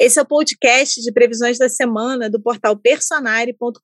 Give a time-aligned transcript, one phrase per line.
[0.00, 3.78] Esse é o podcast de previsões da semana do portal personare.com.br.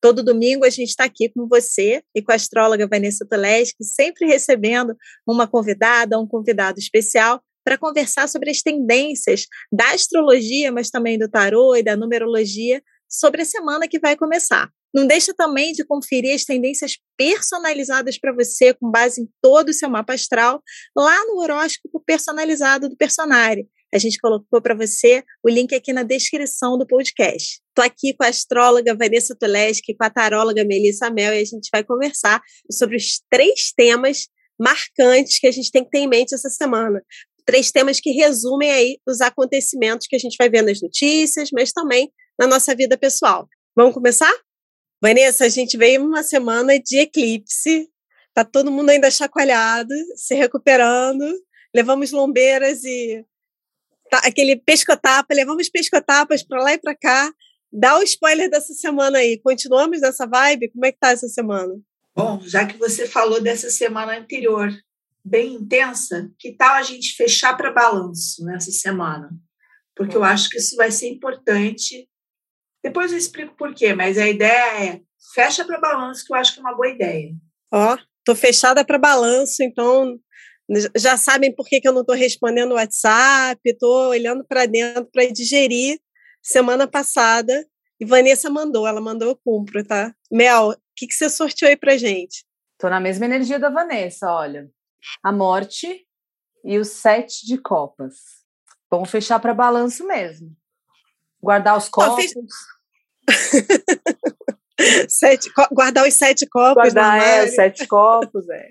[0.00, 4.26] Todo domingo a gente está aqui com você e com a astróloga Vanessa Toleski, sempre
[4.26, 11.16] recebendo uma convidada, um convidado especial para conversar sobre as tendências da astrologia, mas também
[11.16, 14.68] do tarô e da numerologia sobre a semana que vai começar.
[14.92, 19.72] Não deixa também de conferir as tendências personalizadas para você, com base em todo o
[19.72, 20.60] seu mapa astral,
[20.96, 23.68] lá no horóscopo personalizado do Personare.
[23.92, 27.60] A gente colocou para você o link aqui na descrição do podcast.
[27.68, 31.70] Estou aqui com a astróloga Vanessa Tuleski, com a taróloga Melissa Mel, e a gente
[31.72, 34.26] vai conversar sobre os três temas
[34.60, 37.02] marcantes que a gente tem que ter em mente essa semana.
[37.46, 41.72] Três temas que resumem aí os acontecimentos que a gente vai ver nas notícias, mas
[41.72, 43.48] também na nossa vida pessoal.
[43.74, 44.32] Vamos começar?
[45.00, 47.88] Vanessa, a gente veio uma semana de eclipse,
[48.34, 51.24] tá todo mundo ainda chacoalhado, se recuperando.
[51.74, 53.24] Levamos lombeiras e
[54.08, 57.32] tá, aquele pescotapa, levamos pescotapas para lá e para cá.
[57.72, 59.38] Dá o spoiler dessa semana aí.
[59.42, 60.70] Continuamos nessa vibe?
[60.70, 61.74] Como é que tá essa semana?
[62.16, 64.70] Bom, já que você falou dessa semana anterior,
[65.24, 69.30] bem intensa, que tal a gente fechar para balanço nessa semana?
[69.94, 72.08] Porque eu acho que isso vai ser importante
[72.82, 75.00] depois eu explico por quê, mas a ideia é
[75.34, 77.34] fecha para balanço, que eu acho que é uma boa ideia.
[77.72, 80.18] Ó, tô fechada para balanço, então
[80.96, 85.06] já sabem por que, que eu não estou respondendo o WhatsApp, estou olhando para dentro
[85.06, 85.98] para digerir
[86.42, 87.66] semana passada.
[88.00, 90.14] E Vanessa mandou, ela mandou, eu cumpro, tá?
[90.30, 92.44] Mel, o que, que você sorteou aí pra gente?
[92.78, 94.70] Tô na mesma energia da Vanessa, olha.
[95.22, 96.06] A morte
[96.64, 98.14] e o sete de copas.
[98.90, 100.54] Vamos fechar para balanço mesmo.
[101.42, 102.24] Guardar os copos.
[105.08, 106.92] sete, guardar os sete copos.
[106.92, 108.70] Guardar, é, os sete copos, é.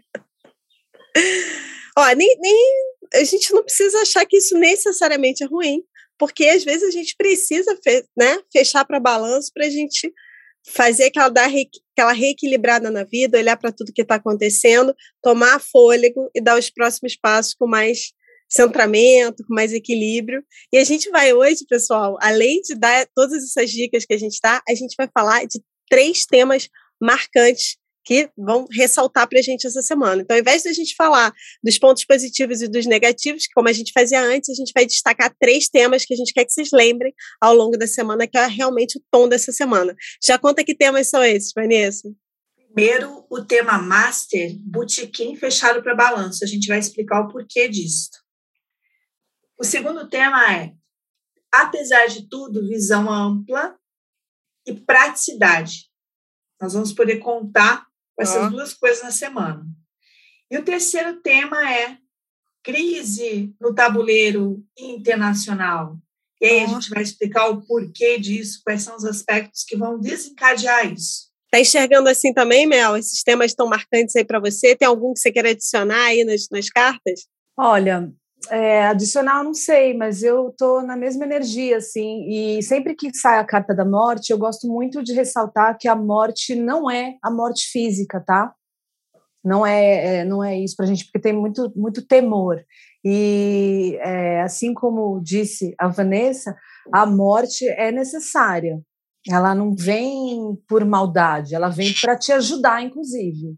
[1.98, 2.74] Ó, nem, nem,
[3.16, 5.82] a gente não precisa achar que isso necessariamente é ruim,
[6.18, 10.14] porque às vezes a gente precisa fe, né, fechar para balanço para a gente
[10.68, 14.94] fazer aquela, dar, aquela reequilibrada na vida, olhar para tudo que está acontecendo,
[15.24, 18.12] tomar fôlego e dar os próximos passos com mais
[18.50, 20.44] centramento, com mais equilíbrio.
[20.72, 24.40] E a gente vai hoje, pessoal, além de dar todas essas dicas que a gente
[24.44, 26.70] dá, a gente vai falar de três temas
[27.02, 30.22] marcantes que vão ressaltar para a gente essa semana.
[30.22, 33.74] Então, ao invés de a gente falar dos pontos positivos e dos negativos, como a
[33.74, 36.70] gente fazia antes, a gente vai destacar três temas que a gente quer que vocês
[36.72, 39.94] lembrem ao longo da semana, que é realmente o tom dessa semana.
[40.26, 42.10] Já conta que temas são esses, Vanessa?
[42.56, 46.46] Primeiro, o tema Master, Botequim fechado para balanço.
[46.46, 48.12] A gente vai explicar o porquê disso.
[49.60, 50.72] O segundo tema é,
[51.52, 53.76] apesar de tudo, visão ampla
[54.66, 55.90] e praticidade.
[56.62, 57.87] Nós vamos poder contar
[58.18, 58.50] com essas ah.
[58.50, 59.64] duas coisas na semana.
[60.50, 61.98] E o terceiro tema é
[62.64, 65.98] crise no tabuleiro internacional.
[66.42, 70.00] E aí a gente vai explicar o porquê disso, quais são os aspectos que vão
[70.00, 71.28] desencadear isso.
[71.46, 72.98] Está enxergando assim também, Mel?
[72.98, 74.76] Esses temas estão marcantes aí para você?
[74.76, 77.28] Tem algum que você quer adicionar aí nas, nas cartas?
[77.58, 78.12] Olha,
[78.50, 83.40] é, adicional, não sei, mas eu tô na mesma energia, assim, e sempre que sai
[83.40, 87.32] a carta da morte, eu gosto muito de ressaltar que a morte não é a
[87.32, 88.54] morte física, tá?
[89.44, 92.64] Não é, é não é isso pra gente, porque tem muito, muito temor.
[93.04, 96.56] E é, assim como disse a Vanessa,
[96.94, 98.80] a morte é necessária.
[99.30, 103.58] Ela não vem por maldade, ela vem para te ajudar, inclusive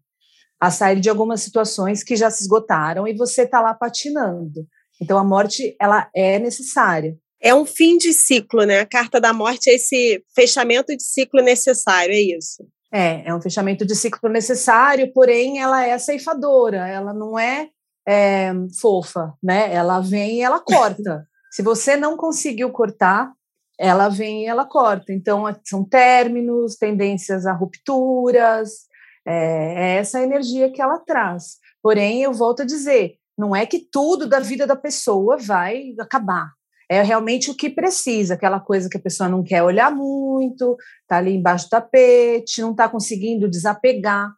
[0.59, 4.67] a sair de algumas situações que já se esgotaram e você está lá patinando.
[5.01, 7.17] Então a morte ela é necessária.
[7.41, 8.81] É um fim de ciclo, né?
[8.81, 12.67] A carta da morte é esse fechamento de ciclo necessário, é isso.
[12.91, 17.69] É, é um fechamento de ciclo necessário, porém ela é ceifadora, ela não é,
[18.05, 19.73] é fofa, né?
[19.73, 21.25] Ela vem e ela corta.
[21.49, 23.31] Se você não conseguiu cortar,
[23.79, 25.13] ela vem e ela corta.
[25.13, 28.88] Então, são términos, tendências a rupturas,
[29.27, 31.57] é, é essa energia que ela traz.
[31.81, 36.51] Porém, eu volto a dizer, não é que tudo da vida da pessoa vai acabar.
[36.91, 40.75] É realmente o que precisa, aquela coisa que a pessoa não quer olhar muito,
[41.07, 44.31] tá ali embaixo do tapete, não está conseguindo desapegar.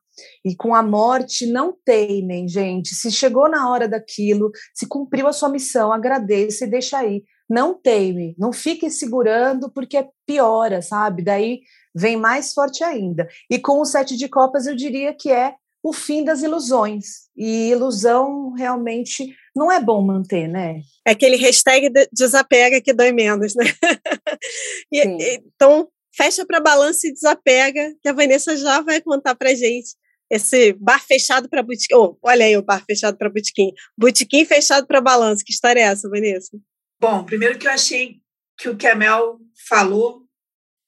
[0.45, 2.93] E com a morte, não teimem, gente.
[2.93, 7.23] Se chegou na hora daquilo, se cumpriu a sua missão, agradeça e deixa aí.
[7.51, 11.21] Não teime, não fique segurando, porque piora, sabe?
[11.21, 11.59] Daí
[11.93, 13.27] vem mais forte ainda.
[13.49, 17.27] E com o sete de copas, eu diria que é o fim das ilusões.
[17.35, 20.79] E ilusão realmente não é bom manter, né?
[21.05, 23.65] É aquele hashtag desapega que dói menos, né?
[24.89, 25.01] e,
[25.45, 29.89] então, fecha para balanço e desapega, que a Vanessa já vai contar para gente
[30.29, 31.95] esse bar fechado para botequim.
[31.95, 33.73] Oh, olha aí o bar fechado para botequim.
[33.97, 35.43] Botequim fechado para balanço.
[35.45, 36.57] Que história é essa, Vanessa?
[37.01, 38.21] Bom, primeiro que eu achei
[38.55, 40.23] que o Kemel falou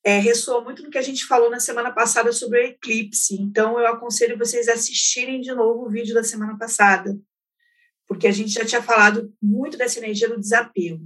[0.04, 3.34] é, ressoa muito no que a gente falou na semana passada sobre o eclipse.
[3.42, 7.20] Então, eu aconselho vocês a assistirem de novo o vídeo da semana passada,
[8.08, 11.04] porque a gente já tinha falado muito dessa energia do desapego.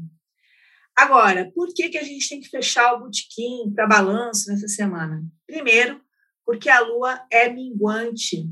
[0.93, 5.23] Agora, por que, que a gente tem que fechar o botequim para balanço nessa semana?
[5.45, 6.01] Primeiro,
[6.45, 8.49] porque a lua é minguante.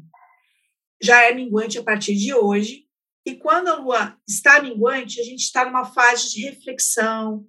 [1.01, 2.84] Já é minguante a partir de hoje.
[3.25, 7.45] E quando a lua está minguante, a gente está numa fase de reflexão,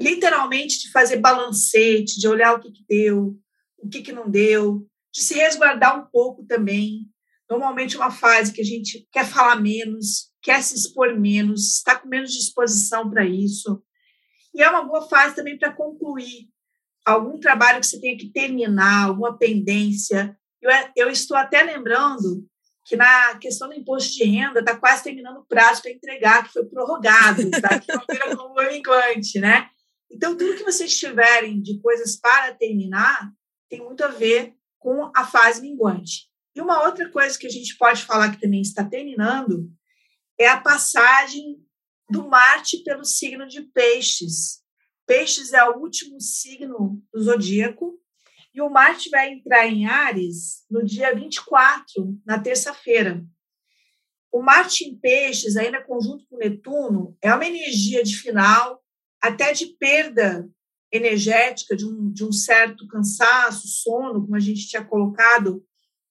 [0.00, 3.38] literalmente de fazer balancete, de olhar o que, que deu,
[3.78, 7.08] o que, que não deu, de se resguardar um pouco também.
[7.48, 12.08] Normalmente uma fase que a gente quer falar menos, quer se expor menos, está com
[12.08, 13.82] menos disposição para isso.
[14.54, 16.48] E é uma boa fase também para concluir
[17.04, 20.36] algum trabalho que você tenha que terminar, alguma pendência.
[20.60, 22.44] Eu, eu estou até lembrando
[22.88, 26.54] que na questão do imposto de renda está quase terminando o prazo para entregar, que
[26.54, 27.78] foi prorrogado, tá?
[27.78, 29.68] que não vira como enquante, né?
[30.10, 33.30] Então, tudo que vocês tiverem de coisas para terminar
[33.68, 36.30] tem muito a ver com a fase minguante.
[36.56, 39.70] E uma outra coisa que a gente pode falar que também está terminando
[40.38, 41.62] é a passagem
[42.08, 44.62] do Marte pelo signo de Peixes.
[45.06, 47.97] Peixes é o último signo do zodíaco
[48.54, 53.24] e o Marte vai entrar em Ares no dia 24, na terça-feira.
[54.32, 58.82] O Marte em Peixes, ainda conjunto com Netuno, é uma energia de final,
[59.20, 60.48] até de perda
[60.92, 65.64] energética, de um, de um certo cansaço, sono, como a gente tinha colocado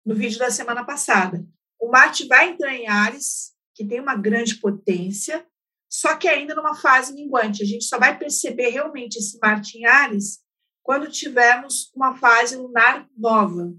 [0.06, 1.46] no vídeo da semana passada.
[1.80, 5.46] O Marte vai entrar em Ares, que tem uma grande potência,
[5.90, 7.64] só que ainda numa fase minguante.
[7.64, 10.40] A gente só vai perceber realmente esse Marte em Ares
[10.88, 13.74] quando tivermos uma fase lunar nova.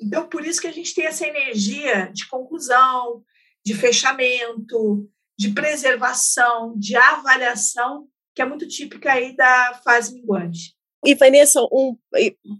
[0.00, 3.22] Então, por isso que a gente tem essa energia de conclusão,
[3.62, 5.06] de fechamento,
[5.38, 10.74] de preservação, de avaliação, que é muito típica aí da fase minguante.
[11.04, 11.94] E, Vanessa, um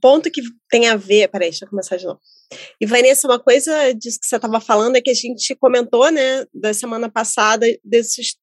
[0.02, 1.28] ponto que tem a ver.
[1.28, 2.20] Peraí, deixa eu começar de novo.
[2.78, 6.44] E, Vanessa, uma coisa disso que você estava falando é que a gente comentou, né,
[6.52, 8.36] da semana passada, desses.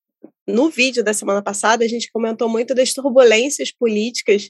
[0.47, 4.49] No vídeo da semana passada, a gente comentou muito das turbulências políticas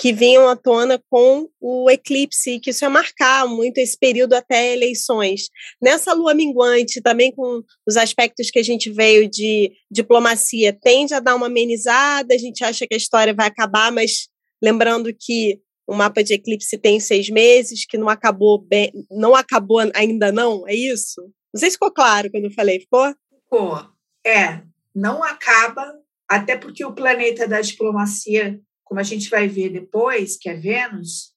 [0.00, 4.72] que vinham à tona com o eclipse, que isso ia marcar muito esse período até
[4.72, 5.50] eleições.
[5.80, 11.20] Nessa lua minguante, também com os aspectos que a gente veio de diplomacia, tende a
[11.20, 14.28] dar uma amenizada, a gente acha que a história vai acabar, mas
[14.62, 19.80] lembrando que o mapa de eclipse tem seis meses, que não acabou bem, não acabou
[19.94, 21.20] ainda não, é isso?
[21.52, 23.14] Não sei se ficou claro quando eu falei, ficou?
[23.44, 23.86] Ficou.
[24.26, 24.62] É,
[24.94, 25.92] não acaba,
[26.26, 28.58] até porque o planeta da diplomacia
[28.90, 31.32] como a gente vai ver depois, que é Vênus,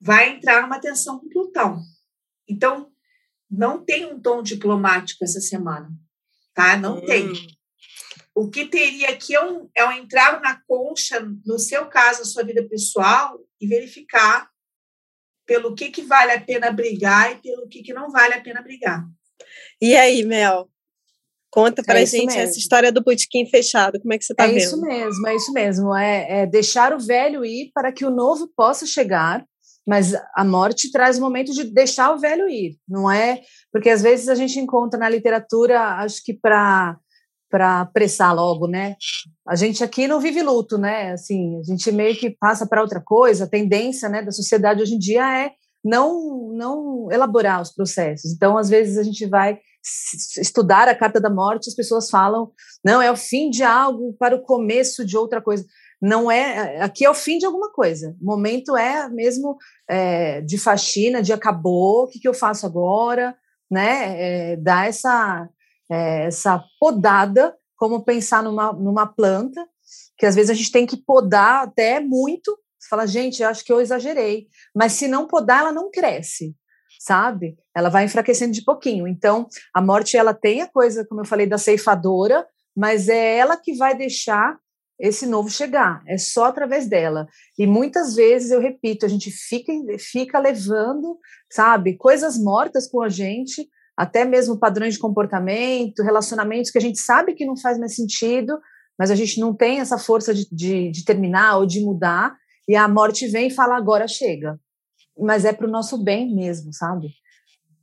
[0.00, 1.80] vai entrar numa tensão com Plutão.
[2.48, 2.90] Então,
[3.48, 5.88] não tem um tom diplomático essa semana,
[6.52, 6.76] tá?
[6.76, 7.06] Não hum.
[7.06, 7.32] tem.
[8.34, 12.24] O que teria aqui é um, é um entrar na concha, no seu caso, a
[12.24, 14.50] sua vida pessoal, e verificar
[15.46, 18.60] pelo que, que vale a pena brigar e pelo que, que não vale a pena
[18.60, 19.06] brigar.
[19.80, 20.68] E aí, Mel?
[21.50, 22.40] Conta para é gente mesmo.
[22.40, 24.58] essa história do botequim fechado, como é que você está é vendo?
[24.58, 25.96] É isso mesmo, é isso mesmo.
[25.96, 29.44] É, é, deixar o velho ir para que o novo possa chegar,
[29.86, 33.40] mas a morte traz o momento de deixar o velho ir, não é?
[33.72, 36.96] Porque às vezes a gente encontra na literatura, acho que para
[37.50, 38.94] para apressar logo, né?
[39.48, 41.12] A gente aqui não vive luto, né?
[41.12, 43.44] Assim, a gente meio que passa para outra coisa.
[43.44, 45.52] A tendência, né, da sociedade hoje em dia é
[45.82, 48.32] não não elaborar os processos.
[48.32, 49.58] Então, às vezes a gente vai
[50.40, 52.50] estudar a carta da morte, as pessoas falam,
[52.84, 55.64] não, é o fim de algo para o começo de outra coisa.
[56.00, 58.16] Não é, aqui é o fim de alguma coisa.
[58.20, 59.56] O momento é mesmo
[59.88, 63.36] é, de faxina, de acabou, o que, que eu faço agora,
[63.70, 64.52] né?
[64.52, 65.48] É, dar essa,
[65.90, 69.66] é, essa podada, como pensar numa, numa planta,
[70.16, 72.56] que às vezes a gente tem que podar até muito.
[72.78, 74.46] Você fala, gente, eu acho que eu exagerei.
[74.74, 76.54] Mas se não podar, ela não cresce
[77.08, 77.56] sabe?
[77.74, 79.08] Ela vai enfraquecendo de pouquinho.
[79.08, 82.46] Então, a morte ela tem a coisa, como eu falei, da ceifadora,
[82.76, 84.58] mas é ela que vai deixar
[85.00, 86.02] esse novo chegar.
[86.06, 87.26] É só através dela.
[87.58, 91.16] E muitas vezes eu repito, a gente fica fica levando,
[91.50, 97.00] sabe, coisas mortas com a gente, até mesmo padrões de comportamento, relacionamentos que a gente
[97.00, 98.58] sabe que não faz mais sentido,
[98.98, 102.36] mas a gente não tem essa força de, de, de terminar ou de mudar.
[102.68, 104.58] E a morte vem e fala: agora chega
[105.18, 107.08] mas é para o nosso bem mesmo, sabe?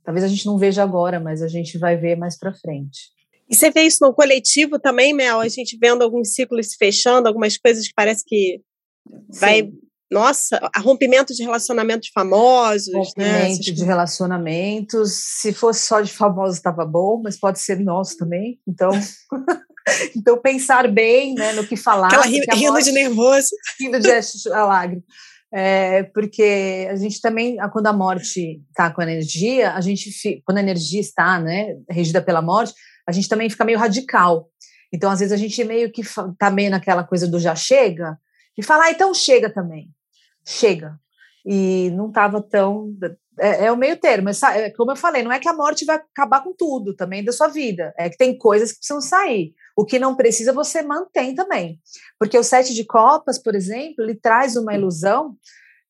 [0.04, 3.10] Talvez a gente não veja agora, mas a gente vai ver mais para frente.
[3.48, 5.40] E você vê isso no coletivo também, Mel?
[5.40, 8.60] A gente vendo alguns ciclos se fechando, algumas coisas que parece que
[9.28, 9.62] vai.
[9.62, 9.72] Sim.
[10.08, 12.98] Nossa, rompimento de relacionamentos famosos, né?
[13.00, 13.74] rompimento né?
[13.74, 15.12] de relacionamentos.
[15.14, 18.60] Se fosse só de famosos, estava bom, mas pode ser nosso também.
[18.66, 18.90] Então.
[20.16, 22.08] Então, pensar bem né, no que falar.
[22.08, 23.50] Aquela ri, rindo de nervoso.
[23.78, 24.08] Rindo de
[24.48, 25.02] lágrima.
[25.52, 30.62] É, porque a gente também, quando a morte está com energia, a gente, quando a
[30.62, 32.74] energia está né, regida pela morte,
[33.06, 34.50] a gente também fica meio radical.
[34.92, 38.18] Então, às vezes, a gente meio que está meio naquela coisa do já chega,
[38.58, 39.90] e fala, ah, então chega também.
[40.46, 40.98] Chega.
[41.44, 42.94] E não estava tão.
[43.38, 44.30] É, é, o meio termo.
[44.30, 47.32] É, como eu falei, não é que a morte vai acabar com tudo também da
[47.32, 47.94] sua vida.
[47.98, 49.54] É que tem coisas que precisam sair.
[49.76, 51.78] O que não precisa, você mantém também.
[52.18, 55.36] Porque o sete de copas, por exemplo, ele traz uma ilusão,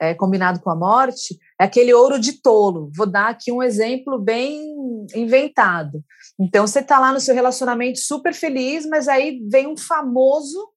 [0.01, 2.91] é, combinado com a morte, é aquele ouro de tolo.
[2.95, 4.75] Vou dar aqui um exemplo bem
[5.15, 6.03] inventado.
[6.39, 10.69] Então, você está lá no seu relacionamento super feliz, mas aí vem um famoso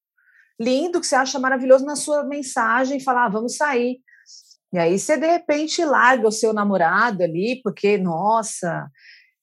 [0.58, 3.98] lindo que você acha maravilhoso na sua mensagem e fala: ah, vamos sair.
[4.72, 8.88] E aí você, de repente, larga o seu namorado ali, porque, nossa,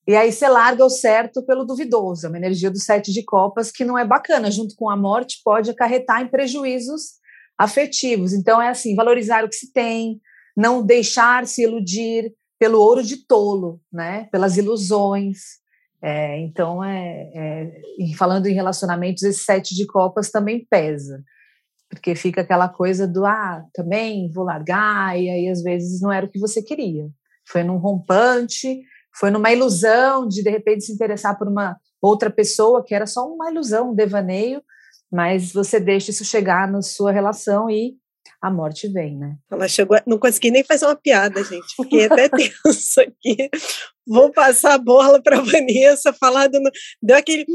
[0.08, 3.72] e aí você larga o certo pelo duvidoso, é uma energia do sete de copas
[3.72, 7.18] que não é bacana, junto com a morte pode acarretar em prejuízos
[7.58, 8.34] afetivos.
[8.34, 10.22] Então é assim, valorizar o que se tem,
[10.56, 14.30] não deixar se iludir pelo ouro de tolo, né?
[14.32, 15.40] Pelas ilusões.
[16.02, 17.82] É, então é, é,
[18.18, 21.24] falando em relacionamentos, esse sete de copas também pesa,
[21.90, 26.26] porque fica aquela coisa do ah, também vou largar, e aí às vezes não era
[26.26, 27.10] o que você queria.
[27.48, 28.82] Foi num rompante,
[29.20, 33.26] foi numa ilusão de de repente se interessar por uma outra pessoa que era só
[33.28, 34.62] uma ilusão, um devaneio,
[35.12, 37.96] mas você deixa isso chegar na sua relação e
[38.42, 39.36] a morte vem, né?
[39.50, 43.50] Ela chegou, não consegui nem fazer uma piada, gente, fiquei até tenso aqui.
[44.06, 46.60] Vou passar a bola para Vanessa falar do,
[47.02, 47.46] deu aquele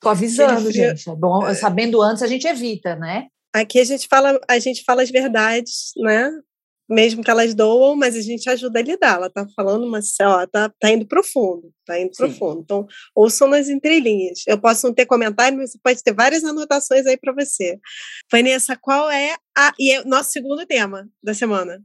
[0.00, 1.08] Tô avisando, gente.
[1.08, 1.54] É bom, é.
[1.54, 3.28] sabendo antes a gente evita, né?
[3.54, 6.30] Aqui a gente fala, a gente fala as verdades, né?
[6.88, 9.16] Mesmo que elas doam, mas a gente ajuda a lidar.
[9.16, 12.24] Ela está falando, mas ó, tá, tá indo profundo, tá indo Sim.
[12.24, 12.60] profundo.
[12.62, 14.42] Então, ouçam nas entrelinhas.
[14.46, 17.78] Eu posso não ter comentário, mas você pode ter várias anotações aí para você.
[18.30, 21.82] Vanessa, qual é a e é nosso segundo tema da semana?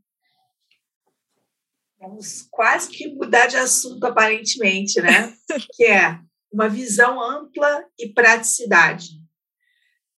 [1.99, 5.33] Vamos quase que mudar de assunto aparentemente, né?
[5.73, 6.19] que é
[6.51, 9.09] uma visão ampla e praticidade.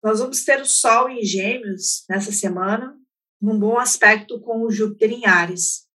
[0.02, 2.96] Nós vamos ter o Sol em Gêmeos nessa semana,
[3.40, 5.86] num bom aspecto com o Júpiter em Ares.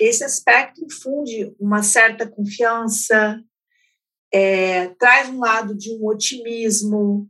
[0.00, 3.42] Esse aspecto infunde uma certa confiança,
[4.32, 7.28] é, traz um lado de um otimismo,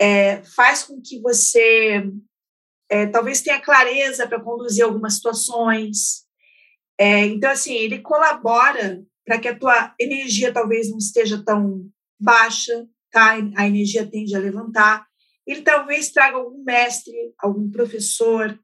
[0.00, 2.04] é, faz com que você
[2.90, 6.26] é, talvez tenha clareza para conduzir algumas situações.
[6.98, 11.88] É, então, assim, ele colabora para que a tua energia talvez não esteja tão
[12.20, 13.36] baixa, tá?
[13.56, 15.06] A energia tende a levantar
[15.46, 18.58] ele talvez traga algum mestre, algum professor,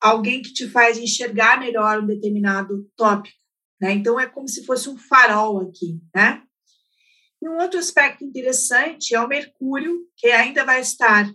[0.00, 3.36] alguém que te faz enxergar melhor um determinado tópico.
[3.80, 3.92] Né?
[3.92, 6.00] Então, é como se fosse um farol aqui.
[6.14, 6.42] Né?
[7.42, 11.30] E um outro aspecto interessante é o Mercúrio, que ainda vai estar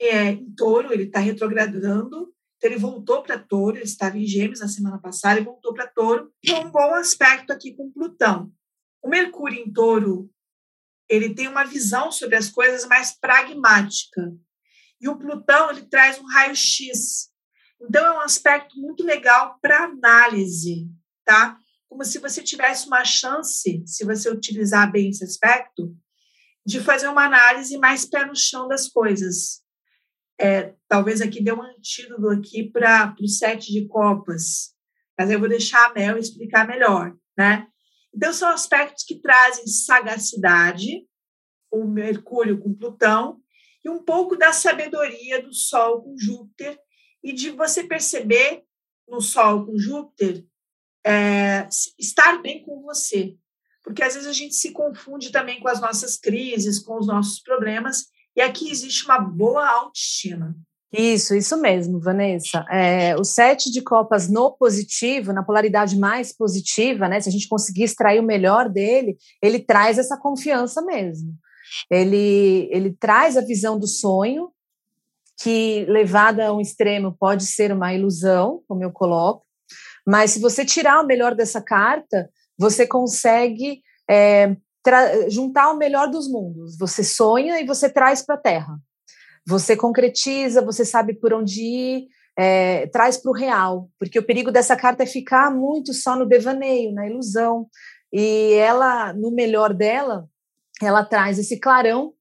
[0.00, 4.60] é, em touro, ele está retrogradando, então ele voltou para touro, ele estava em gêmeos
[4.60, 6.32] na semana passada e voltou para touro.
[6.42, 8.50] E um bom aspecto aqui com Plutão.
[9.02, 10.28] O Mercúrio em touro
[11.08, 14.32] ele tem uma visão sobre as coisas mais pragmática.
[15.00, 17.30] E o Plutão ele traz um raio-x.
[17.80, 20.88] Então é um aspecto muito legal para análise,
[21.24, 21.58] tá?
[21.88, 25.96] Como se você tivesse uma chance, se você utilizar bem esse aspecto,
[26.68, 29.62] de fazer uma análise mais pé no chão das coisas.
[30.38, 34.74] É, talvez aqui dê um antídoto aqui para o sete de copas,
[35.18, 37.66] mas eu vou deixar a Mel explicar melhor, né?
[38.18, 41.06] Então, são aspectos que trazem sagacidade,
[41.70, 43.40] o Mercúrio com Plutão,
[43.84, 46.76] e um pouco da sabedoria do Sol com Júpiter,
[47.22, 48.64] e de você perceber
[49.06, 50.44] no Sol com Júpiter
[51.06, 53.36] é, estar bem com você.
[53.84, 57.38] Porque às vezes a gente se confunde também com as nossas crises, com os nossos
[57.40, 60.56] problemas, e aqui existe uma boa autoestima.
[60.92, 62.64] Isso, isso mesmo, Vanessa.
[62.70, 67.20] É, o sete de copas no positivo, na polaridade mais positiva, né?
[67.20, 71.34] Se a gente conseguir extrair o melhor dele, ele traz essa confiança mesmo.
[71.90, 74.50] Ele, ele traz a visão do sonho,
[75.42, 79.46] que levada a um extremo pode ser uma ilusão, como eu coloco,
[80.06, 84.56] mas se você tirar o melhor dessa carta, você consegue é,
[85.28, 86.78] juntar o melhor dos mundos.
[86.78, 88.78] Você sonha e você traz para a Terra.
[89.48, 94.52] Você concretiza, você sabe por onde ir, é, traz para o real, porque o perigo
[94.52, 97.66] dessa carta é ficar muito só no devaneio, na ilusão.
[98.12, 100.28] E ela, no melhor dela,
[100.82, 102.12] ela traz esse clarão,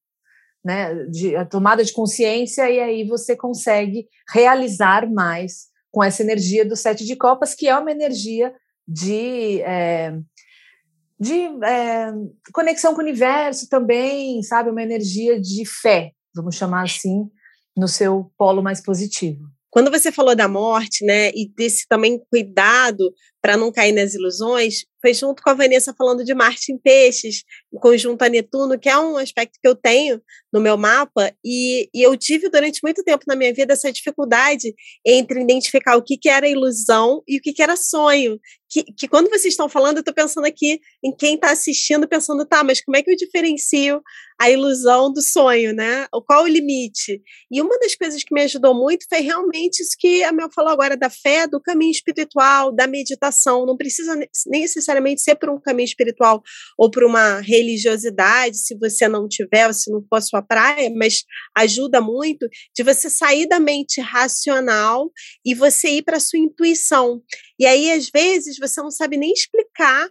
[0.64, 6.66] né, de a tomada de consciência, e aí você consegue realizar mais com essa energia
[6.66, 8.54] do sete de copas, que é uma energia
[8.88, 10.18] de é,
[11.20, 12.14] de é,
[12.54, 14.70] conexão com o universo também, sabe?
[14.70, 17.30] Uma energia de fé, vamos chamar assim,
[17.76, 19.46] no seu polo mais positivo.
[19.70, 24.84] Quando você falou da morte, né, e desse também cuidado para não cair nas ilusões,
[25.02, 28.90] foi junto com a Vanessa falando de Marte em Peixes, em conjunto a Netuno, que
[28.90, 33.04] é um aspecto que eu tenho no meu mapa, e, e eu tive durante muito
[33.04, 34.74] tempo na minha vida essa dificuldade
[35.06, 38.40] entre identificar o que, que era ilusão e o que, que era sonho.
[38.70, 42.46] Que, que quando vocês estão falando, eu estou pensando aqui em quem está assistindo, pensando,
[42.46, 44.02] tá, mas como é que eu diferencio
[44.40, 46.06] a ilusão do sonho, né?
[46.26, 47.22] Qual o limite?
[47.52, 50.72] E uma das coisas que me ajudou muito foi realmente isso que a Mel falou
[50.72, 53.27] agora, da fé, do caminho espiritual, da meditação.
[53.66, 54.18] Não precisa
[54.48, 56.42] necessariamente ser por um caminho espiritual
[56.78, 61.24] ou por uma religiosidade, se você não tiver, se não for sua praia, mas
[61.56, 65.12] ajuda muito de você sair da mente racional
[65.46, 67.22] e você ir para sua intuição.
[67.60, 70.10] E aí, às vezes, você não sabe nem explicar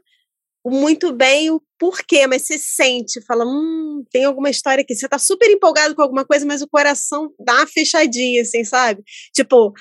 [0.69, 4.95] muito bem o porquê, mas você sente, fala, hum, tem alguma história aqui.
[4.95, 9.03] Você tá super empolgado com alguma coisa, mas o coração dá uma fechadinha, assim, sabe?
[9.33, 9.73] Tipo,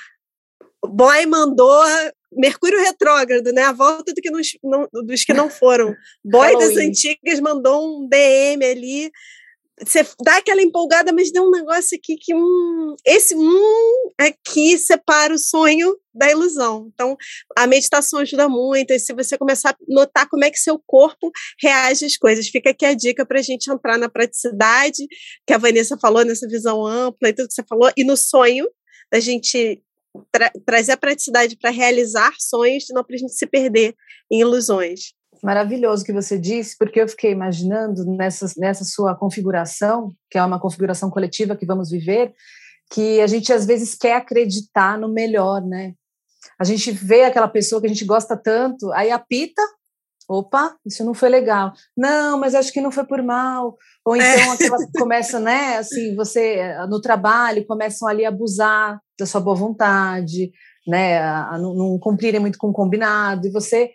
[0.85, 1.83] boy mandou
[2.35, 3.63] Mercúrio retrógrado, né?
[3.63, 4.41] A volta do que não,
[5.05, 5.95] dos que não foram.
[6.23, 9.11] Boy das antigas mandou um DM ali
[9.83, 15.33] você dá aquela empolgada, mas deu um negócio aqui que hum, esse hum aqui separa
[15.33, 16.89] o sonho da ilusão.
[16.93, 17.17] Então,
[17.57, 18.91] a meditação ajuda muito.
[18.91, 21.29] E se você começar a notar como é que seu corpo
[21.61, 25.05] reage às coisas, fica aqui a dica para a gente entrar na praticidade,
[25.45, 28.65] que a Vanessa falou, nessa visão ampla e tudo que você falou, e no sonho,
[29.11, 29.83] da gente
[30.31, 33.95] tra trazer a praticidade para realizar sonhos, não para a gente se perder
[34.31, 35.13] em ilusões
[35.45, 40.59] maravilhoso que você disse, porque eu fiquei imaginando nessa, nessa sua configuração, que é uma
[40.59, 42.33] configuração coletiva que vamos viver,
[42.91, 45.93] que a gente às vezes quer acreditar no melhor, né?
[46.59, 49.61] A gente vê aquela pessoa que a gente gosta tanto, aí apita,
[50.27, 51.73] opa, isso não foi legal.
[51.95, 53.77] Não, mas acho que não foi por mal.
[54.03, 54.49] Ou então é.
[54.53, 60.51] aquela começa, né, assim, você no trabalho começam ali a abusar da sua boa vontade,
[60.87, 63.91] né, a, a não, não cumprirem muito com o combinado, e você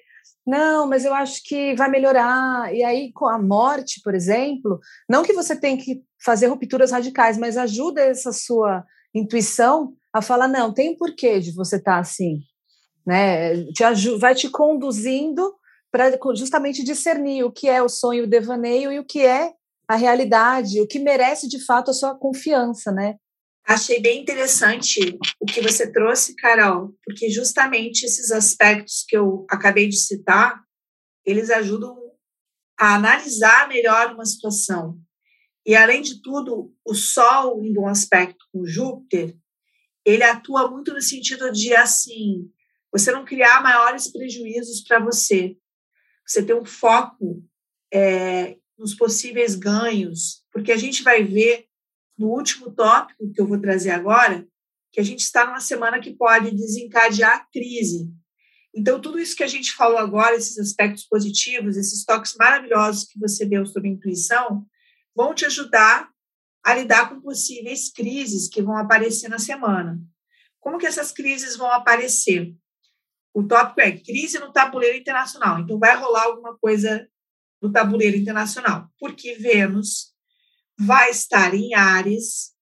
[0.47, 2.75] não, mas eu acho que vai melhorar.
[2.75, 7.38] E aí, com a morte, por exemplo, não que você tem que fazer rupturas radicais,
[7.38, 11.99] mas ajuda essa sua intuição a falar: não, tem um porquê de você estar tá
[12.01, 12.40] assim.
[13.07, 13.64] Né?
[13.73, 13.85] Te
[14.18, 15.55] vai te conduzindo
[15.90, 19.53] para justamente discernir o que é o sonho, o devaneio e o que é
[19.88, 23.16] a realidade, o que merece de fato a sua confiança, né?
[23.66, 29.88] Achei bem interessante o que você trouxe, Carol, porque justamente esses aspectos que eu acabei
[29.88, 30.61] de citar,
[31.25, 31.96] eles ajudam
[32.79, 34.99] a analisar melhor uma situação.
[35.66, 39.37] E, além de tudo, o Sol, em bom aspecto com Júpiter,
[40.05, 42.51] ele atua muito no sentido de, assim,
[42.90, 45.57] você não criar maiores prejuízos para você.
[46.27, 47.44] Você ter um foco
[47.92, 51.66] é, nos possíveis ganhos, porque a gente vai ver
[52.20, 54.46] no último tópico que eu vou trazer agora,
[54.92, 58.12] que a gente está numa semana que pode desencadear a crise.
[58.74, 63.18] Então, tudo isso que a gente falou agora, esses aspectos positivos, esses toques maravilhosos que
[63.18, 64.66] você deu sobre intuição,
[65.16, 66.11] vão te ajudar
[66.62, 69.98] a lidar com possíveis crises que vão aparecer na semana.
[70.61, 72.54] Como que essas crises vão aparecer?
[73.33, 75.59] O tópico é crise no tabuleiro internacional.
[75.61, 77.09] Então, vai rolar alguma coisa
[77.62, 80.10] no tabuleiro internacional, porque Vênus
[80.81, 82.55] vai estar em Ares,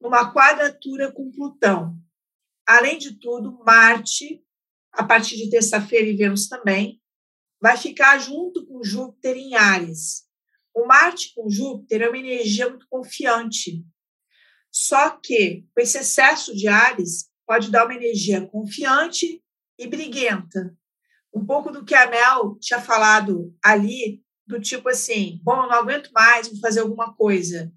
[0.00, 1.98] numa quadratura com Plutão.
[2.64, 4.42] Além de tudo, Marte,
[4.92, 7.02] a partir de terça-feira e Vênus também,
[7.60, 10.24] vai ficar junto com Júpiter em Ares.
[10.72, 13.84] O Marte com Júpiter é uma energia muito confiante.
[14.70, 19.42] Só que, com esse excesso de Ares, pode dar uma energia confiante
[19.78, 20.76] e briguenta.
[21.34, 26.10] Um pouco do que a Mel tinha falado ali do tipo assim, bom, não aguento
[26.12, 27.72] mais, vou fazer alguma coisa.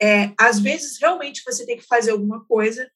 [0.00, 2.90] É, às vezes, realmente, você tem que fazer alguma coisa,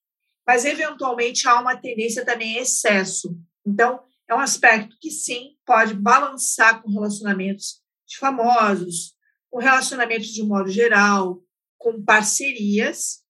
[0.46, 3.38] mas, eventualmente, há uma tendência também a excesso.
[3.66, 9.14] Então, é um aspecto que, sim, pode balançar com relacionamentos de famosos,
[9.50, 11.42] com relacionamentos de modo geral,
[11.78, 13.22] com parcerias.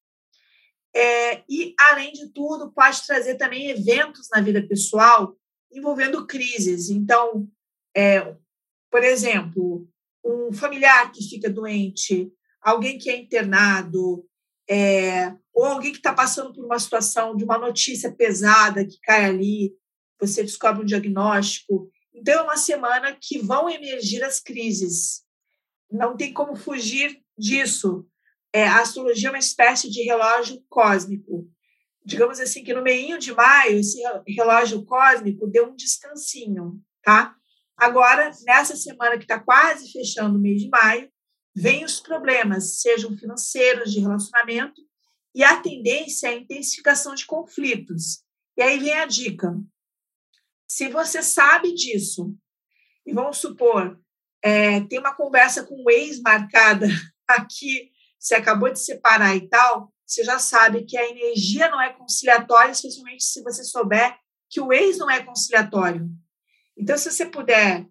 [0.94, 5.36] É, e, além de tudo, pode trazer também eventos na vida pessoal
[5.72, 6.88] envolvendo crises.
[6.88, 7.48] Então,
[7.96, 8.36] é,
[8.94, 9.88] por exemplo,
[10.24, 12.30] um familiar que fica doente,
[12.62, 14.24] alguém que é internado,
[14.70, 19.24] é, ou alguém que está passando por uma situação de uma notícia pesada que cai
[19.24, 19.74] ali,
[20.20, 21.90] você descobre um diagnóstico.
[22.14, 25.24] Então, é uma semana que vão emergir as crises.
[25.90, 28.06] Não tem como fugir disso.
[28.52, 31.50] É, a astrologia é uma espécie de relógio cósmico.
[32.06, 37.34] Digamos assim, que no meio de maio, esse relógio cósmico deu um descansinho, tá?
[37.76, 41.10] Agora, nessa semana que está quase fechando o mês de maio,
[41.54, 44.80] vêm os problemas, sejam financeiros, de relacionamento,
[45.34, 48.22] e a tendência é a intensificação de conflitos.
[48.56, 49.52] E aí vem a dica.
[50.68, 52.34] Se você sabe disso,
[53.04, 54.00] e vamos supor,
[54.42, 56.86] é, tem uma conversa com o ex marcada
[57.28, 61.92] aqui, você acabou de separar e tal, você já sabe que a energia não é
[61.92, 64.16] conciliatória, especialmente se você souber
[64.48, 66.08] que o ex não é conciliatório.
[66.76, 67.86] Então, se você puder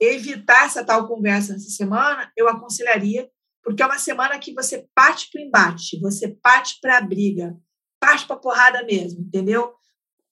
[0.00, 3.30] evitar essa tal conversa nessa semana, eu aconselharia,
[3.62, 7.56] porque é uma semana que você parte para o embate, você parte para a briga,
[8.00, 9.72] parte para a porrada mesmo, entendeu?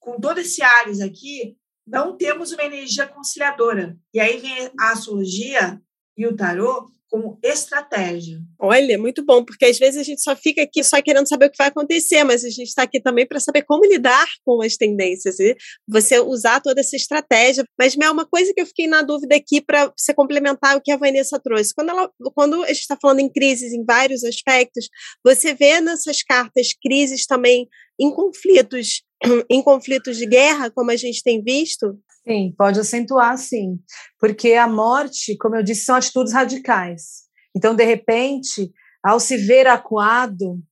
[0.00, 3.96] Com todo esse Ares aqui, não temos uma energia conciliadora.
[4.12, 5.80] E aí vem a astrologia
[6.16, 8.40] e o tarô como estratégia.
[8.58, 11.50] Olha, muito bom, porque às vezes a gente só fica aqui só querendo saber o
[11.50, 14.76] que vai acontecer, mas a gente está aqui também para saber como lidar com as
[14.76, 15.56] tendências e
[15.88, 17.64] você usar toda essa estratégia.
[17.78, 20.92] Mas, Mel, uma coisa que eu fiquei na dúvida aqui para você complementar o que
[20.92, 21.74] a Vanessa trouxe.
[21.74, 24.88] Quando, ela, quando a gente está falando em crises em vários aspectos,
[25.24, 27.68] você vê nessas cartas crises também
[27.98, 29.02] em conflitos,
[29.50, 31.98] em conflitos de guerra, como a gente tem visto?
[32.26, 33.78] Sim, pode acentuar, sim.
[34.18, 37.22] Porque a morte, como eu disse, são atitudes radicais.
[37.56, 38.70] Então, de repente,
[39.02, 40.62] ao se ver acuado,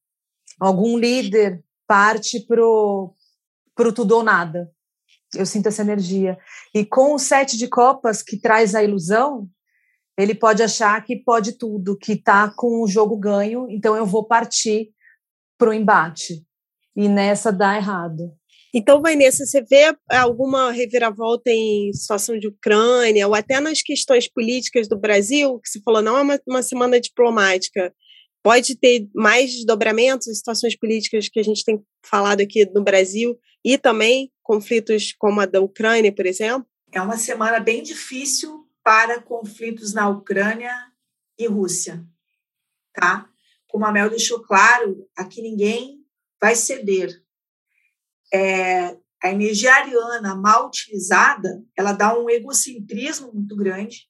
[0.61, 3.15] algum líder parte para o
[3.95, 4.71] tudo ou nada.
[5.35, 6.39] Eu sinto essa energia.
[6.75, 9.49] E com o sete de copas, que traz a ilusão,
[10.19, 14.27] ele pode achar que pode tudo, que está com o jogo ganho, então eu vou
[14.27, 14.91] partir
[15.57, 16.45] para o embate.
[16.97, 18.38] E nessa dá errado.
[18.75, 24.87] Então, Vanessa, você vê alguma reviravolta em situação de Ucrânia, ou até nas questões políticas
[24.87, 27.95] do Brasil, que você falou, não é uma, uma semana diplomática,
[28.43, 33.39] pode ter mais desdobramentos em situações políticas que a gente tem falado aqui no Brasil,
[33.65, 36.67] e também conflitos como a da Ucrânia, por exemplo?
[36.93, 40.75] É uma semana bem difícil para conflitos na Ucrânia
[41.39, 42.05] e Rússia,
[42.93, 43.29] tá?
[43.67, 46.03] Como a Mel deixou claro, aqui ninguém
[46.41, 47.23] vai ceder
[48.33, 54.09] é, a energia ariana mal utilizada, ela dá um egocentrismo muito grande.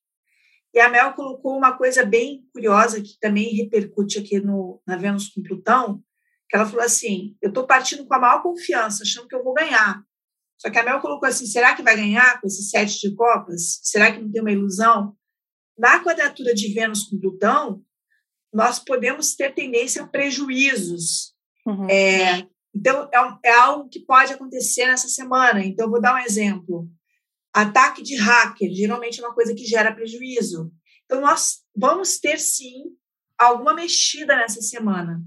[0.74, 5.28] E a Mel colocou uma coisa bem curiosa que também repercute aqui no, na Vênus
[5.28, 6.02] com Plutão,
[6.48, 9.54] que ela falou assim, eu estou partindo com a maior confiança, achando que eu vou
[9.54, 10.02] ganhar.
[10.58, 13.80] Só que a Mel colocou assim, será que vai ganhar com esses sete de copas?
[13.82, 15.16] Será que não tem uma ilusão?
[15.78, 17.82] Na quadratura de Vênus com Plutão,
[18.52, 21.34] nós podemos ter tendência a prejuízos.
[21.66, 21.88] Uhum.
[21.88, 22.46] É,
[22.78, 25.64] então, é, é algo que pode acontecer nessa semana.
[25.64, 26.88] Então, vou dar um exemplo.
[27.52, 30.70] Ataque de hacker, geralmente é uma coisa que gera prejuízo.
[31.04, 32.84] Então, nós vamos ter, sim,
[33.36, 35.20] alguma mexida nessa semana.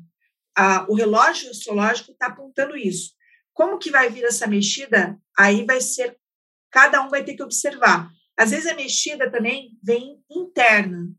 [0.56, 3.12] Ah, o relógio astrológico está apontando isso.
[3.54, 5.20] Como que vai vir essa mexida?
[5.38, 6.18] Aí vai ser,
[6.72, 8.10] cada um vai ter que observar.
[8.38, 11.10] Às vezes a mexida também vem interna.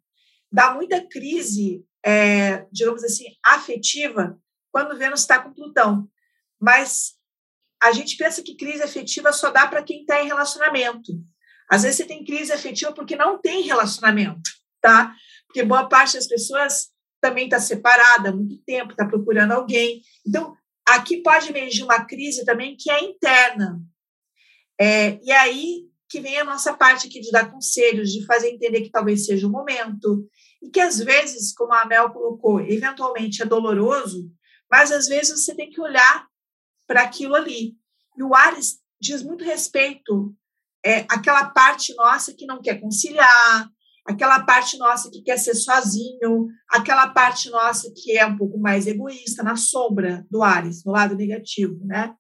[0.51, 4.39] Dá muita crise, é, digamos assim, afetiva,
[4.71, 6.09] quando Vênus está com Plutão.
[6.63, 7.15] Mas
[7.83, 11.13] a gente pensa que crise afetiva só dá para quem está em relacionamento.
[11.69, 14.49] Às vezes você tem crise afetiva porque não tem relacionamento,
[14.81, 15.13] tá?
[15.47, 20.03] Porque boa parte das pessoas também está separada há muito tempo, está procurando alguém.
[20.25, 23.81] Então, aqui pode emergir uma crise também que é interna.
[24.81, 28.83] É, e aí que vem a nossa parte aqui de dar conselhos, de fazer entender
[28.83, 30.29] que talvez seja o momento,
[30.63, 34.31] e que às vezes, como a Mel colocou, eventualmente é doloroso,
[34.71, 36.29] mas às vezes você tem que olhar
[36.93, 37.75] para aquilo ali.
[38.19, 40.37] E o Ares diz muito respeito
[40.85, 43.71] é, àquela parte nossa que não quer conciliar,
[44.07, 48.87] aquela parte nossa que quer ser sozinho, aquela parte nossa que é um pouco mais
[48.87, 52.15] egoísta, na sombra do Ares, no lado negativo, né?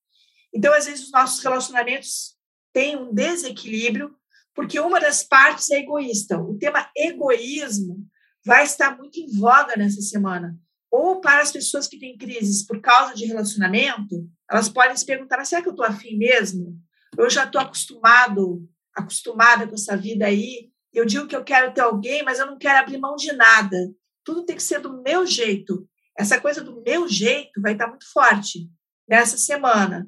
[0.54, 2.34] Então, às vezes, os nossos relacionamentos
[2.72, 4.14] têm um desequilíbrio,
[4.54, 6.40] porque uma das partes é egoísta.
[6.40, 8.06] O tema egoísmo
[8.42, 10.58] vai estar muito em voga nessa semana.
[10.92, 15.42] Ou para as pessoas que têm crises por causa de relacionamento, elas podem se perguntar:
[15.46, 16.78] será que eu estou afim mesmo?
[17.16, 20.70] Eu já estou acostumado, acostumada com essa vida aí.
[20.92, 23.76] Eu digo que eu quero ter alguém, mas eu não quero abrir mão de nada.
[24.22, 25.88] Tudo tem que ser do meu jeito.
[26.16, 28.68] Essa coisa do meu jeito vai estar muito forte
[29.08, 30.06] nessa semana.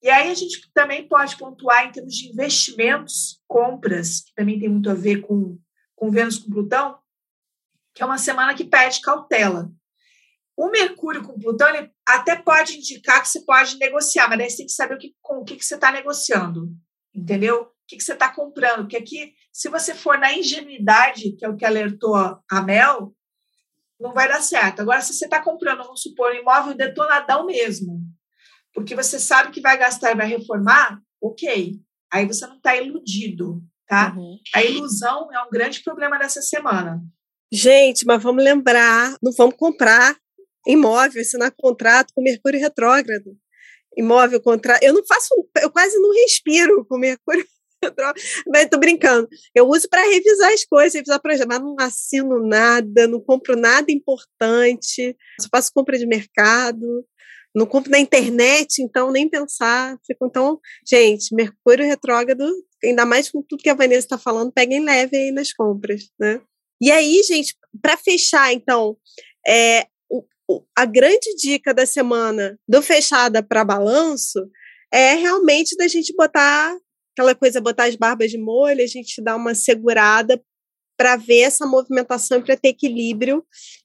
[0.00, 4.68] E aí a gente também pode pontuar em termos de investimentos, compras, que também tem
[4.68, 5.58] muito a ver com,
[5.96, 6.98] com Vênus com Plutão,
[7.92, 9.70] que é uma semana que pede cautela.
[10.60, 14.58] O Mercúrio com Plutão ele até pode indicar que você pode negociar, mas daí você
[14.58, 16.68] tem que saber o que, com o que, que você está negociando,
[17.14, 17.62] entendeu?
[17.62, 18.82] O que, que você está comprando.
[18.82, 23.14] Porque aqui, se você for na ingenuidade, que é o que alertou a Mel,
[23.98, 24.80] não vai dar certo.
[24.80, 27.98] Agora, se você está comprando, vamos supor, um imóvel detonadão mesmo,
[28.74, 31.80] porque você sabe que vai gastar e vai reformar, ok.
[32.12, 34.14] Aí você não está iludido, tá?
[34.14, 34.36] Uhum.
[34.54, 37.00] A ilusão é um grande problema dessa semana.
[37.50, 40.14] Gente, mas vamos lembrar, não vamos comprar
[40.66, 43.36] imóvel, assinar contrato com Mercúrio retrógrado.
[43.96, 44.82] Imóvel, contrato.
[44.82, 45.28] Eu não faço,
[45.60, 47.46] eu quase não respiro com Mercúrio
[48.46, 49.28] mas tô brincando.
[49.54, 53.90] Eu uso para revisar as coisas, revisar projetos, mas não assino nada, não compro nada
[53.90, 57.04] importante, só faço compra de mercado,
[57.54, 59.98] não compro na internet, então nem pensar.
[60.06, 62.44] Fico, então, gente, Mercúrio retrógrado,
[62.82, 66.40] ainda mais com tudo que a Vanessa está falando, peguem leve aí nas compras, né?
[66.80, 68.96] E aí, gente, para fechar, então,
[69.46, 69.86] é,
[70.76, 74.38] a grande dica da semana do fechada para balanço
[74.92, 76.76] é realmente da gente botar
[77.12, 80.40] aquela coisa, botar as barbas de molho, a gente dá uma segurada
[80.96, 83.44] para ver essa movimentação e para ter equilíbrio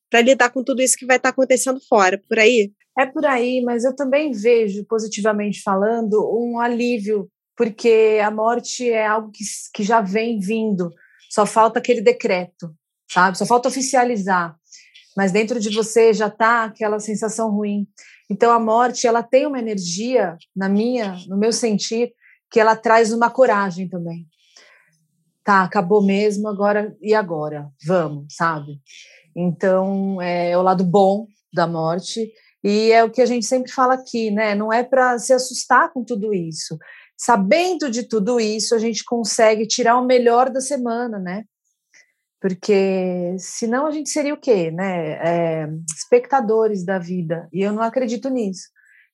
[0.10, 2.72] para lidar com tudo isso que vai estar tá acontecendo fora, por aí?
[2.98, 9.06] É por aí, mas eu também vejo, positivamente falando, um alívio, porque a morte é
[9.06, 10.90] algo que, que já vem vindo,
[11.30, 12.74] só falta aquele decreto,
[13.12, 13.38] sabe?
[13.38, 14.58] Só falta oficializar,
[15.16, 17.88] mas dentro de você já está aquela sensação ruim.
[18.30, 22.14] Então a morte, ela tem uma energia, na minha, no meu sentir,
[22.52, 24.26] que ela traz uma coragem também.
[25.44, 27.70] Tá, acabou mesmo, agora e agora?
[27.86, 28.80] Vamos, sabe?
[29.36, 32.32] Então, é, é o lado bom da morte
[32.64, 34.56] e é o que a gente sempre fala aqui, né?
[34.56, 36.78] Não é para se assustar com tudo isso.
[37.18, 41.44] Sabendo de tudo isso, a gente consegue tirar o melhor da semana, né?
[42.48, 45.14] Porque senão a gente seria o quê, né?
[45.14, 47.50] É, espectadores da vida.
[47.52, 48.68] E eu não acredito nisso.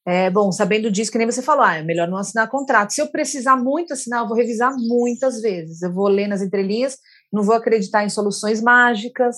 [0.05, 2.91] É, bom, sabendo disso, que nem você falou, ah, é melhor não assinar contrato.
[2.91, 5.81] Se eu precisar muito assinar, eu vou revisar muitas vezes.
[5.81, 6.97] Eu vou ler nas entrelinhas,
[7.31, 9.37] não vou acreditar em soluções mágicas.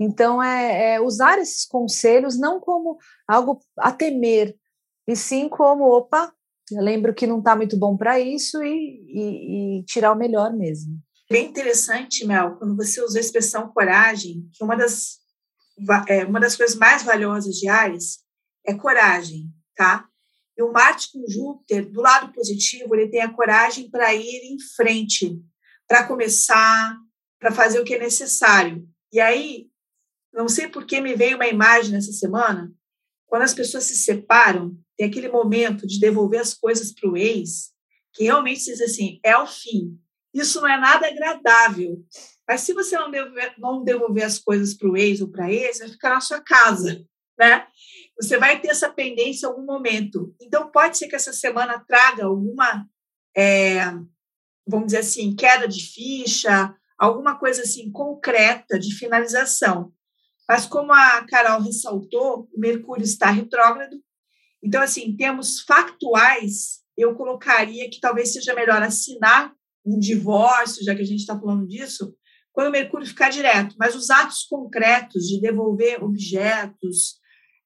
[0.00, 2.98] Então, é, é usar esses conselhos não como
[3.28, 4.56] algo a temer,
[5.06, 6.32] e sim como, opa,
[6.72, 10.52] eu lembro que não está muito bom para isso e, e, e, tirar o melhor
[10.52, 10.98] mesmo.
[11.30, 15.18] Bem interessante, Mel, quando você usou a expressão coragem, que uma das,
[16.08, 18.20] é, uma das coisas mais valiosas de Ares
[18.66, 20.08] é coragem tá?
[20.56, 24.58] E o Marte com Júpiter, do lado positivo, ele tem a coragem para ir em
[24.74, 25.40] frente,
[25.86, 26.98] para começar,
[27.38, 28.86] para fazer o que é necessário.
[29.12, 29.68] E aí,
[30.34, 32.72] não sei por que me veio uma imagem nessa semana,
[33.28, 37.70] quando as pessoas se separam, tem aquele momento de devolver as coisas para o ex,
[38.12, 39.96] que realmente diz assim, é o fim.
[40.32, 42.04] Isso não é nada agradável.
[42.46, 45.52] Mas se você não devolver, não devolver as coisas para o ex ou para a
[45.52, 47.04] ex, vai ficar na sua casa,
[47.38, 47.66] né?
[48.20, 50.34] Você vai ter essa pendência em algum momento.
[50.40, 52.86] Então, pode ser que essa semana traga alguma,
[53.36, 53.84] é,
[54.66, 59.92] vamos dizer assim, queda de ficha, alguma coisa assim concreta de finalização.
[60.48, 64.02] Mas, como a Carol ressaltou, o Mercúrio está retrógrado.
[64.62, 70.94] Então, assim, em termos factuais, eu colocaria que talvez seja melhor assinar um divórcio, já
[70.94, 72.14] que a gente está falando disso,
[72.52, 73.74] quando o Mercúrio ficar direto.
[73.78, 77.18] Mas os atos concretos de devolver objetos,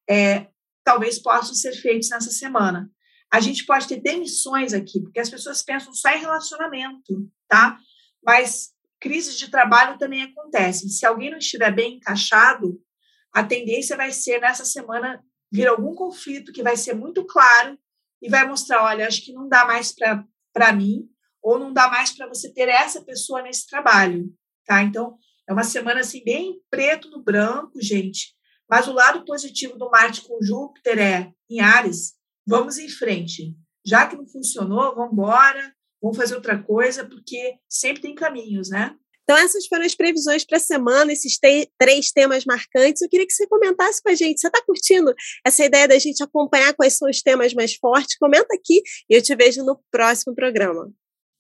[0.09, 0.49] é,
[0.85, 2.91] talvez possam ser feitos nessa semana.
[3.33, 7.79] A gente pode ter demissões aqui, porque as pessoas pensam só em relacionamento, tá?
[8.23, 10.89] Mas crises de trabalho também acontecem.
[10.89, 12.79] Se alguém não estiver bem encaixado,
[13.33, 17.79] a tendência vai ser nessa semana vir algum conflito que vai ser muito claro
[18.21, 21.09] e vai mostrar, olha, acho que não dá mais para mim
[21.43, 24.33] ou não dá mais para você ter essa pessoa nesse trabalho,
[24.65, 24.83] tá?
[24.83, 28.35] Então, é uma semana assim bem preto no branco, gente.
[28.71, 32.15] Mas o lado positivo do Marte com Júpiter é, em Ares,
[32.47, 33.55] vamos em frente.
[33.85, 38.95] Já que não funcionou, vamos embora, vamos fazer outra coisa, porque sempre tem caminhos, né?
[39.25, 41.39] Então, essas foram as previsões para a semana, esses
[41.79, 43.03] três temas marcantes.
[43.03, 44.41] Eu queria que você comentasse com a gente.
[44.41, 45.15] Você está curtindo
[45.47, 48.19] essa ideia da gente acompanhar quais são os temas mais fortes?
[48.19, 50.93] Comenta aqui e eu te vejo no próximo programa.